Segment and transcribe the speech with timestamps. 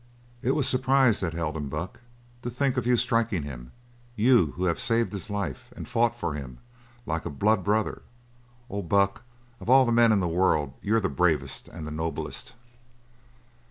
[0.41, 1.99] "It was surprise that held him, Buck.
[2.41, 3.71] To think of you striking him
[4.15, 6.57] you who have saved his life and fought for him
[7.05, 8.01] like a blood brother.
[8.67, 9.21] Oh, Buck,
[9.59, 12.53] of all the men in the world you're the bravest and the noblest!"